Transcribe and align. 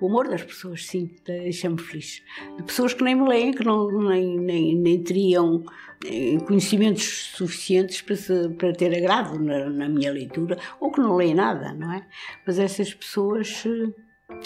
O 0.00 0.06
humor 0.06 0.28
das 0.28 0.42
pessoas, 0.42 0.86
sim, 0.86 1.10
deixa-me 1.24 1.80
feliz. 1.80 2.22
De 2.56 2.62
pessoas 2.62 2.92
que 2.92 3.02
nem 3.02 3.14
me 3.14 3.28
leem, 3.28 3.52
que 3.52 3.64
não, 3.64 3.90
nem, 4.08 4.38
nem, 4.38 4.76
nem 4.76 5.02
teriam 5.02 5.64
eh, 6.04 6.38
conhecimentos 6.46 7.32
suficientes 7.34 8.02
para, 8.02 8.16
se, 8.16 8.48
para 8.50 8.72
ter 8.72 8.94
agrado 8.94 9.38
na, 9.38 9.70
na, 9.70 9.88
minha 9.88 10.12
leitura, 10.12 10.58
ou 10.80 10.90
que 10.90 11.00
não 11.00 11.16
leem 11.16 11.34
nada, 11.34 11.72
não 11.72 11.92
é? 11.92 12.06
Mas 12.46 12.58
essas 12.58 12.92
pessoas 12.92 13.64
eh, 13.66 13.92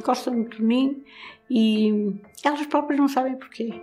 gostam 0.04 0.34
muito 0.34 0.58
de 0.58 0.62
mim 0.62 1.02
e 1.50 2.14
elas 2.44 2.66
próprias 2.66 3.00
não 3.00 3.08
sabem 3.08 3.36
porquê 3.36 3.82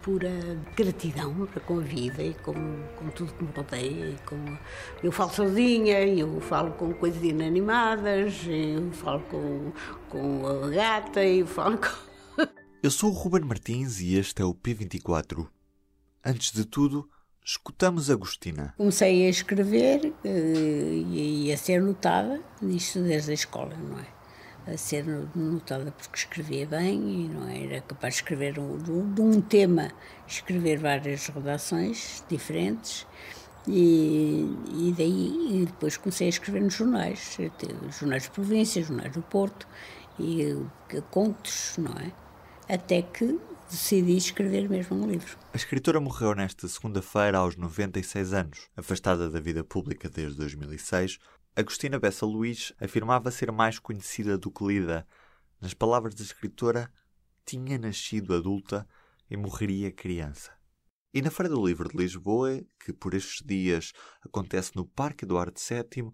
pura 0.00 0.30
gratidão 0.76 1.46
para 1.46 1.60
com 1.60 1.78
a 1.78 1.82
vida 1.82 2.22
e 2.22 2.34
com, 2.34 2.54
com 2.96 3.10
tudo 3.10 3.32
que 3.34 3.44
me 3.44 3.50
rodeia. 3.52 4.16
Com, 4.26 4.58
eu 5.02 5.12
falo 5.12 5.30
sozinha, 5.30 6.02
eu 6.02 6.40
falo 6.40 6.72
com 6.72 6.92
coisas 6.94 7.22
inanimadas, 7.22 8.34
eu 8.46 8.90
falo 8.92 9.20
com, 9.30 9.72
com 10.08 10.46
a 10.46 10.68
gata, 10.70 11.24
eu 11.24 11.46
falo 11.46 11.78
com. 11.78 12.42
eu 12.82 12.90
sou 12.90 13.10
o 13.10 13.14
Ruben 13.14 13.42
Martins 13.42 14.00
e 14.00 14.16
este 14.16 14.42
é 14.42 14.44
o 14.44 14.54
P24. 14.54 15.46
Antes 16.24 16.52
de 16.52 16.64
tudo, 16.64 17.08
escutamos 17.44 18.10
Agostina. 18.10 18.74
Comecei 18.76 19.26
a 19.26 19.30
escrever 19.30 20.14
uh, 20.24 21.12
e 21.12 21.52
a 21.52 21.56
ser 21.56 21.82
notada 21.82 22.40
nisto 22.60 23.02
desde 23.02 23.30
a 23.30 23.34
escola, 23.34 23.76
não 23.76 23.98
é? 23.98 24.19
A 24.66 24.76
ser 24.76 25.04
notada 25.34 25.90
porque 25.92 26.16
escrevia 26.16 26.66
bem 26.66 27.24
e 27.24 27.28
não 27.28 27.48
era 27.48 27.80
capaz 27.80 28.14
de 28.14 28.20
escrever 28.20 28.58
um, 28.58 28.78
de 29.12 29.20
um 29.20 29.40
tema, 29.40 29.90
escrever 30.26 30.78
várias 30.78 31.26
redações 31.26 32.24
diferentes. 32.28 33.06
E, 33.68 34.56
e 34.72 34.94
daí 34.96 35.62
e 35.62 35.66
depois 35.66 35.96
comecei 35.96 36.26
a 36.26 36.30
escrever 36.30 36.62
nos 36.62 36.74
jornais, 36.74 37.36
jornais 37.98 38.22
de 38.24 38.30
província, 38.30 38.82
jornais 38.82 39.12
do 39.12 39.22
Porto, 39.22 39.68
e 40.18 40.56
contos, 41.10 41.74
não 41.78 41.92
é? 41.92 42.12
Até 42.72 43.02
que 43.02 43.38
decidi 43.70 44.16
escrever 44.16 44.68
mesmo 44.68 44.96
um 44.96 45.08
livro. 45.08 45.38
A 45.52 45.56
escritora 45.56 46.00
morreu 46.00 46.34
nesta 46.34 46.66
segunda-feira 46.66 47.38
aos 47.38 47.56
96 47.56 48.32
anos. 48.32 48.68
Afastada 48.76 49.30
da 49.30 49.40
vida 49.40 49.62
pública 49.62 50.08
desde 50.08 50.36
2006, 50.36 51.18
Agostina 51.56 51.98
Bessa 51.98 52.24
Luís 52.24 52.72
afirmava 52.80 53.30
ser 53.30 53.50
mais 53.50 53.78
conhecida 53.78 54.38
do 54.38 54.50
que 54.50 54.64
lida. 54.64 55.06
Nas 55.60 55.74
palavras 55.74 56.14
da 56.14 56.22
escritora, 56.22 56.90
tinha 57.44 57.76
nascido 57.76 58.34
adulta 58.34 58.88
e 59.28 59.36
morreria 59.36 59.90
criança. 59.90 60.52
E 61.12 61.20
na 61.20 61.30
Feira 61.30 61.48
do 61.48 61.66
Livro 61.66 61.88
de 61.88 61.96
Lisboa, 61.96 62.62
que 62.78 62.92
por 62.92 63.14
estes 63.14 63.44
dias 63.44 63.92
acontece 64.24 64.76
no 64.76 64.86
Parque 64.86 65.24
Eduardo 65.24 65.58
VII, 65.58 66.12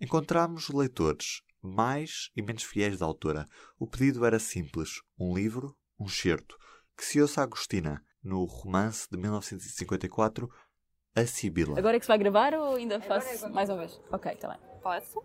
encontramos 0.00 0.70
leitores 0.70 1.42
mais 1.60 2.30
e 2.34 2.40
menos 2.40 2.64
fiéis 2.64 2.98
da 2.98 3.04
autora. 3.04 3.46
O 3.78 3.86
pedido 3.86 4.24
era 4.24 4.38
simples: 4.38 5.02
um 5.18 5.34
livro, 5.34 5.76
um 6.00 6.08
certo, 6.08 6.56
que 6.96 7.04
se 7.04 7.20
ouça 7.20 7.42
Agostina, 7.42 8.02
no 8.22 8.44
romance 8.44 9.06
de 9.10 9.18
1954, 9.18 10.50
a 11.14 11.26
Sibila. 11.26 11.78
Agora 11.78 11.96
é 11.96 11.98
que 11.98 12.06
se 12.06 12.08
vai 12.08 12.18
gravar 12.18 12.54
ou 12.54 12.74
ainda 12.74 13.00
faço 13.00 13.46
é 13.46 13.48
mais 13.50 13.68
uma 13.68 13.78
vez? 13.78 14.00
Ok, 14.10 14.34
tá 14.36 14.48
bem. 14.48 14.58
Posso? 14.82 15.22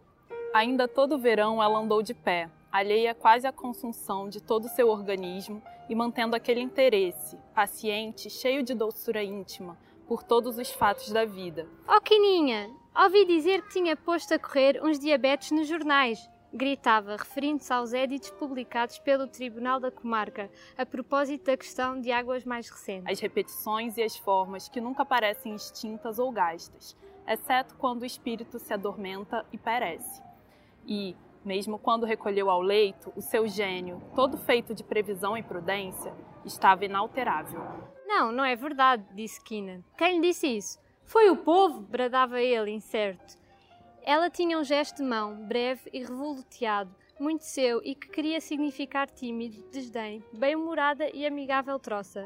Ainda 0.54 0.88
todo 0.88 1.18
verão 1.18 1.62
ela 1.64 1.80
andou 1.80 2.02
de 2.02 2.14
pé, 2.14 2.50
alheia 2.72 3.16
quase 3.16 3.48
à 3.48 3.52
consunção 3.52 4.30
de 4.30 4.42
todo 4.42 4.66
o 4.66 4.70
seu 4.70 4.90
organismo 4.90 5.62
e 5.90 5.96
mantendo 5.96 6.36
aquele 6.36 6.60
interesse, 6.60 7.38
paciente, 7.56 8.30
cheio 8.30 8.64
de 8.64 8.74
doçura 8.74 9.24
íntima, 9.24 9.78
por 10.08 10.24
todos 10.24 10.58
os 10.58 10.70
fatos 10.72 11.12
da 11.12 11.26
vida. 11.26 11.68
Oh, 11.88 12.02
Quininha, 12.02 12.70
ouvi 12.96 13.26
dizer 13.26 13.62
que 13.64 13.70
tinha 13.70 13.96
posto 13.96 14.34
a 14.34 14.40
correr 14.40 14.82
uns 14.84 15.00
diabetes 15.00 15.52
nos 15.52 15.68
jornais 15.68 16.30
gritava, 16.58 17.16
referindo-se 17.16 17.72
aos 17.72 17.94
éditos 17.94 18.32
publicados 18.32 18.98
pelo 19.00 19.28
Tribunal 19.28 19.80
da 19.80 19.92
Comarca, 19.92 20.50
a 20.78 20.86
propósito 20.86 21.46
da 21.46 21.56
questão 21.56 22.02
de 22.02 22.12
águas 22.12 22.44
mais 22.44 22.68
recentes. 22.68 23.10
As 23.10 23.20
repetições 23.20 23.96
e 23.98 24.04
as 24.04 24.18
formas 24.18 24.68
que 24.68 24.82
nunca 24.82 25.06
parecem 25.06 25.54
extintas 25.54 26.18
ou 26.18 26.32
gastas, 26.32 26.98
exceto 27.28 27.76
quando 27.76 28.02
o 28.02 28.06
espírito 28.06 28.58
se 28.58 28.74
adormenta 28.74 29.46
e 29.54 29.58
perece. 29.58 30.22
E, 30.86 31.16
mesmo 31.46 31.78
quando 31.78 32.06
recolheu 32.06 32.50
ao 32.50 32.62
leito, 32.62 33.14
o 33.16 33.22
seu 33.22 33.48
gênio, 33.48 34.02
todo 34.16 34.38
feito 34.38 34.74
de 34.74 34.84
previsão 34.84 35.38
e 35.38 35.44
prudência, 35.44 36.14
estava 36.44 36.86
inalterável. 36.86 37.62
Não, 38.06 38.32
não 38.32 38.44
é 38.44 38.56
verdade, 38.56 39.06
disse 39.14 39.42
Kina. 39.44 39.84
Quem 39.96 40.16
lhe 40.16 40.28
disse 40.28 40.48
isso? 40.48 40.80
Foi 41.06 41.30
o 41.30 41.38
povo, 41.38 41.82
bradava 41.82 42.42
ele, 42.42 42.72
incerto. 42.72 43.38
Ela 44.08 44.30
tinha 44.30 44.58
um 44.58 44.64
gesto 44.64 45.04
de 45.04 45.04
mão, 45.04 45.36
breve 45.36 45.90
e 45.92 46.00
revoluteado, 46.00 46.96
muito 47.20 47.44
seu 47.44 47.82
e 47.84 47.94
que 47.94 48.08
queria 48.08 48.40
significar 48.40 49.10
tímido, 49.10 49.62
desdém, 49.70 50.24
bem-humorada 50.32 51.10
e 51.14 51.28
amigável 51.28 51.78
troça. 51.78 52.26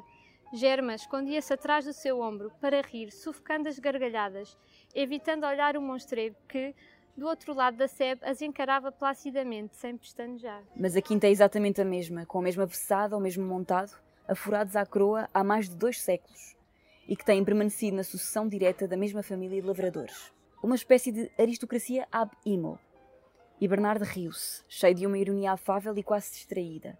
Germa 0.53 0.94
escondia-se 0.94 1.52
atrás 1.52 1.84
do 1.84 1.92
seu 1.92 2.22
ombro 2.22 2.52
para 2.62 2.81
rir, 2.81 3.12
sufocando 3.12 3.68
as 3.68 3.80
gargalhadas, 3.80 4.56
evitando 4.94 5.44
olhar 5.44 5.75
o 5.75 5.81
monstreiro 5.81 6.36
que, 6.47 6.75
do 7.18 7.25
outro 7.25 7.52
lado 7.52 7.78
da 7.78 7.88
sebe, 7.88 8.22
as 8.25 8.44
encarava 8.44 8.92
placidamente, 8.92 9.75
sem 9.75 9.98
pestanejar. 9.98 10.62
Mas 10.75 10.96
a 10.96 11.02
quinta 11.02 11.25
é 11.25 11.31
exatamente 11.31 11.81
a 11.81 11.86
mesma, 11.86 12.28
com 12.28 12.38
a 12.38 12.44
mesma 12.44 12.68
vessada, 12.68 13.18
o 13.18 13.19
mesmo 13.19 13.44
montado, 13.44 14.00
afurados 14.28 14.75
à 14.75 14.86
coroa 14.86 15.28
há 15.34 15.44
mais 15.44 15.68
de 15.68 15.75
dois 15.75 16.00
séculos, 16.00 16.56
e 17.08 17.16
que 17.16 17.25
têm 17.25 17.44
permanecido 17.44 17.98
na 17.98 18.03
sucessão 18.03 18.48
direta 18.48 18.88
da 18.88 18.96
mesma 18.96 19.24
família 19.24 19.59
de 19.59 19.66
lavradores 19.66 20.31
uma 20.63 20.75
espécie 20.75 21.11
de 21.11 21.31
aristocracia 21.39 22.07
ab 22.11 22.31
imo. 22.45 22.79
E 23.59 23.67
Bernardo 23.67 24.03
riu-se, 24.03 24.63
cheio 24.67 24.94
de 24.94 25.07
uma 25.07 25.17
ironia 25.17 25.53
afável 25.53 25.97
e 25.97 26.03
quase 26.03 26.31
distraída. 26.31 26.97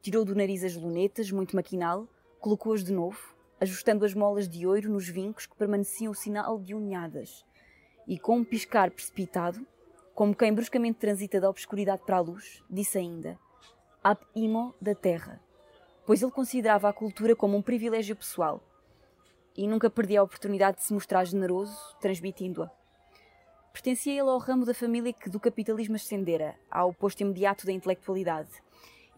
Tirou 0.00 0.24
do 0.24 0.36
nariz 0.36 0.62
as 0.62 0.76
lunetas, 0.76 1.30
muito 1.32 1.56
maquinal, 1.56 2.06
colocou-as 2.38 2.84
de 2.84 2.92
novo, 2.92 3.34
ajustando 3.60 4.04
as 4.04 4.14
molas 4.14 4.48
de 4.48 4.66
ouro 4.66 4.88
nos 4.88 5.08
vincos 5.08 5.46
que 5.46 5.56
permaneciam 5.56 6.12
o 6.12 6.14
sinal 6.14 6.60
de 6.60 6.74
unhadas, 6.74 7.44
e 8.06 8.18
com 8.18 8.36
um 8.36 8.44
piscar 8.44 8.90
precipitado, 8.90 9.66
como 10.14 10.34
quem 10.34 10.54
bruscamente 10.54 10.98
transita 10.98 11.40
da 11.40 11.50
obscuridade 11.50 12.02
para 12.06 12.18
a 12.18 12.20
luz, 12.20 12.62
disse 12.70 12.98
ainda: 12.98 13.36
Ab 14.02 14.20
imo 14.34 14.74
da 14.80 14.94
terra, 14.94 15.40
pois 16.04 16.22
ele 16.22 16.30
considerava 16.30 16.88
a 16.88 16.92
cultura 16.92 17.34
como 17.34 17.56
um 17.56 17.62
privilégio 17.62 18.14
pessoal 18.14 18.62
e 19.56 19.66
nunca 19.66 19.90
perdia 19.90 20.20
a 20.20 20.22
oportunidade 20.22 20.78
de 20.78 20.84
se 20.84 20.92
mostrar 20.92 21.24
generoso, 21.24 21.76
transmitindo-a. 22.00 22.70
Pertencia 23.72 24.12
ele 24.12 24.30
ao 24.30 24.38
ramo 24.38 24.64
da 24.64 24.72
família 24.72 25.12
que 25.12 25.28
do 25.28 25.38
capitalismo 25.38 25.96
ascendera, 25.96 26.54
ao 26.70 26.92
posto 26.92 27.20
imediato 27.20 27.66
da 27.66 27.72
intelectualidade, 27.72 28.50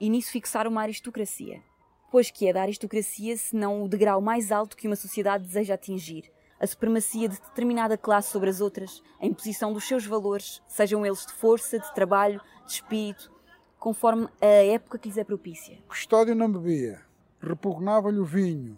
e 0.01 0.11
nisso 0.11 0.33
fixara 0.33 0.69
uma 0.69 0.83
aristocracia. 0.83 1.63
Pois 2.11 2.31
que 2.31 2.49
é 2.49 2.53
da 2.53 2.63
aristocracia 2.63 3.37
senão 3.37 3.83
o 3.83 3.89
degrau 3.89 4.21
mais 4.21 4.51
alto 4.51 4.77
que 4.77 4.87
uma 4.87 4.97
sociedade 4.97 5.45
deseja 5.45 5.75
atingir, 5.75 6.31
a 6.61 6.67
supremacia 6.67 7.29
de 7.29 7.37
determinada 7.41 7.97
classe 7.97 8.31
sobre 8.31 8.51
as 8.51 8.61
outras, 8.61 9.03
a 9.21 9.27
imposição 9.27 9.73
dos 9.73 9.87
seus 9.87 10.05
valores, 10.05 10.61
sejam 10.67 11.07
eles 11.07 11.25
de 11.25 11.33
força, 11.33 11.79
de 11.79 11.95
trabalho, 11.95 12.41
de 12.67 12.73
espírito, 12.73 13.31
conforme 13.79 14.29
a 14.41 14.47
época 14.47 14.99
que 14.99 15.09
lhes 15.09 15.19
é 15.19 15.25
propícia. 15.25 15.79
Custódio 15.87 16.35
não 16.35 16.51
bebia, 16.51 17.01
repugnava-lhe 17.41 18.19
o 18.19 18.25
vinho, 18.25 18.77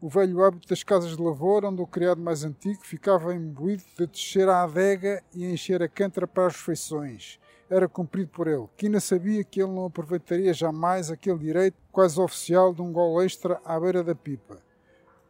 o 0.00 0.08
velho 0.08 0.44
hábito 0.44 0.68
das 0.68 0.82
casas 0.82 1.16
de 1.16 1.22
lavoura, 1.22 1.68
onde 1.68 1.80
o 1.80 1.86
criado 1.86 2.20
mais 2.20 2.44
antigo 2.44 2.84
ficava 2.84 3.34
imbuído 3.34 3.82
de 3.98 4.06
descer 4.06 4.48
à 4.48 4.62
adega 4.62 5.22
e 5.34 5.46
encher 5.46 5.82
a 5.82 5.88
cântara 5.88 6.26
para 6.26 6.46
as 6.46 6.54
refeições. 6.54 7.38
Era 7.68 7.88
cumprido 7.88 8.30
por 8.30 8.46
ele. 8.46 8.68
Quina 8.76 9.00
sabia 9.00 9.42
que 9.42 9.60
ele 9.60 9.72
não 9.72 9.86
aproveitaria 9.86 10.52
jamais 10.54 11.10
aquele 11.10 11.38
direito 11.38 11.76
quase 11.90 12.20
oficial 12.20 12.72
de 12.72 12.82
um 12.82 12.92
gol 12.92 13.22
extra 13.22 13.60
à 13.64 13.80
beira 13.80 14.04
da 14.04 14.14
pipa. 14.14 14.58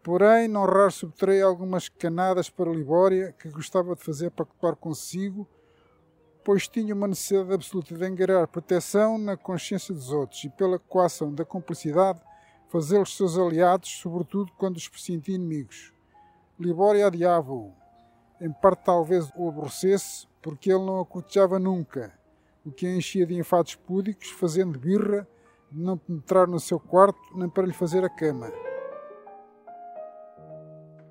Porém, 0.03 0.47
não 0.47 0.65
raro 0.65 0.91
subtraía 0.91 1.45
algumas 1.45 1.89
canadas 1.89 2.51
para 2.51 2.71
Libória, 2.71 3.35
que 3.39 3.49
gostava 3.49 3.95
de 3.97 4.05
fazer 4.05 4.31
para 4.31 4.45
cotar 4.45 4.77
consigo, 4.77 5.49
pois 6.45 6.69
tinha 6.69 6.95
uma 6.95 7.09
necessidade 7.09 7.55
absoluta 7.55 7.97
de 7.97 8.05
angariar 8.05 8.47
proteção 8.47 9.19
na 9.19 9.37
consciência 9.37 9.93
dos 9.93 10.13
outros 10.13 10.45
e 10.45 10.51
pela 10.51 10.79
coação 10.79 11.35
da 11.35 11.45
cumplicidade 11.45 12.21
fazê-los 12.69 13.17
seus 13.17 13.39
aliados, 13.39 13.91
sobretudo 13.91 14.53
quando 14.57 14.77
os 14.77 14.89
pressentia 14.89 15.35
inimigos. 15.35 15.93
Libória 16.59 17.07
adiava-o. 17.07 17.73
Em 18.41 18.53
parte 18.53 18.85
talvez 18.85 19.31
o 19.37 19.49
aborrecesse, 19.49 20.27
porque 20.43 20.71
ele 20.71 20.85
não 20.85 21.01
a 21.01 21.07
cortejava 21.07 21.59
nunca, 21.59 22.13
o 22.65 22.71
que 22.71 22.87
a 22.87 22.95
enchia 22.95 23.27
de 23.27 23.35
enfados 23.35 23.75
púdicos, 23.75 24.31
fazendo 24.31 24.79
birra 24.79 25.27
de 25.71 25.81
não 25.81 25.97
penetrar 25.97 26.47
no 26.47 26.61
seu 26.61 26.79
quarto 26.79 27.19
nem 27.35 27.49
para 27.49 27.67
lhe 27.67 27.73
fazer 27.73 28.05
a 28.05 28.09
cama. 28.09 28.51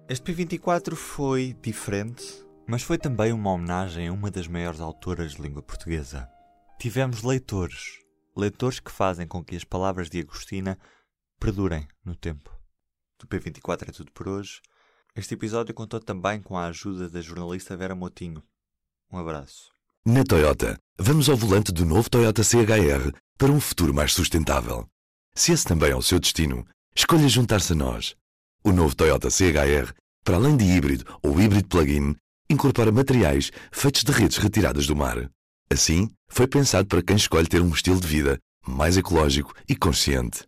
Este 0.08 0.32
P24 0.32 0.96
foi 0.96 1.58
diferente, 1.62 2.46
mas 2.68 2.84
foi 2.84 2.98
também 2.98 3.34
uma 3.34 3.52
homenagem 3.52 4.08
a 4.08 4.14
uma 4.14 4.30
das 4.30 4.48
maiores 4.48 4.80
autoras 4.80 5.34
de 5.34 5.42
língua 5.42 5.64
portuguesa. 5.64 6.30
Tivemos 6.80 7.24
leitores, 7.24 8.00
leitores 8.38 8.80
que 8.80 8.92
fazem 8.92 9.28
com 9.28 9.44
que 9.44 9.56
as 9.56 9.64
palavras 9.64 10.10
de 10.10 10.20
Agostina 10.20 10.78
perdurem 11.40 11.88
no 12.04 12.16
tempo. 12.16 12.52
Do 13.20 13.28
P24 13.28 13.90
é 13.90 13.92
tudo 13.92 14.12
por 14.12 14.28
hoje. 14.28 14.62
Este 15.16 15.34
episódio 15.34 15.74
contou 15.74 16.00
também 16.00 16.42
com 16.42 16.58
a 16.58 16.68
ajuda 16.68 17.10
da 17.10 17.22
jornalista 17.22 17.78
Vera 17.78 17.96
Motinho. 17.96 18.44
Um 19.12 19.18
abraço. 19.18 19.72
Na 20.06 20.24
Toyota, 20.24 20.78
vamos 21.00 21.30
ao 21.30 21.38
volante 21.38 21.72
do 21.72 21.86
novo 21.86 22.10
Toyota 22.10 22.44
CHR 22.44 23.12
para 23.38 23.52
um 23.52 23.60
futuro 23.60 23.94
mais 23.94 24.14
sustentável. 24.14 24.88
Se 25.34 25.52
esse 25.52 25.66
também 25.66 25.92
é 25.92 25.96
o 25.96 26.02
seu 26.02 26.20
destino, 26.20 26.66
escolha 26.96 27.28
juntar-se 27.28 27.74
a 27.74 27.76
nós. 27.76 28.16
O 28.64 28.72
novo 28.72 28.96
Toyota 28.96 29.30
CHR, 29.30 29.94
para 30.24 30.36
além 30.36 30.58
de 30.58 30.66
híbrido 30.66 31.06
ou 31.24 31.40
híbrido 31.40 31.68
plug-in, 31.68 32.16
incorpora 32.50 32.92
materiais 32.92 33.52
feitos 33.72 34.04
de 34.04 34.12
redes 34.12 34.38
retiradas 34.38 34.86
do 34.86 34.96
mar. 34.96 35.30
Assim, 35.70 36.10
foi 36.28 36.48
pensado 36.48 36.88
para 36.88 37.02
quem 37.02 37.16
escolhe 37.16 37.48
ter 37.48 37.62
um 37.62 37.70
estilo 37.70 38.00
de 38.00 38.08
vida 38.08 38.38
mais 38.68 38.98
ecológico 38.98 39.54
e 39.68 39.76
consciente. 39.76 40.48